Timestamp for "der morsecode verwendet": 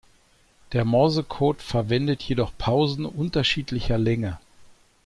0.73-2.23